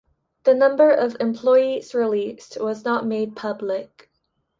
[0.45, 4.09] The number of employees released was not made public.